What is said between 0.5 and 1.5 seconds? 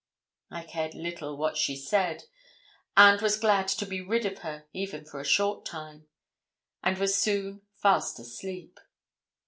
cared little